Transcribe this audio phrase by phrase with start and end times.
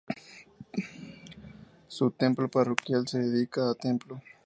[1.87, 4.19] Su templo parroquial se dedica a templo.